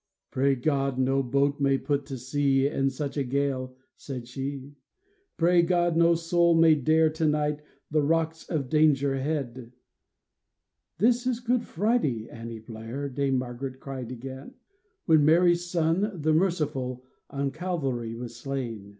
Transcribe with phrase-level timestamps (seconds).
[0.00, 4.24] *' Pray God no boat may put to sea In such a gale!" she
[4.60, 9.72] said;*' Pray God no soul may dare to night The rocks of Danger Head!"
[10.94, 14.54] 360 EASTER MORNING" This is Good Friday, Annie Blair," Dame Margaret cried again,''
[15.06, 18.98] When Mary's Son, the Merciful, On Calvary was slain.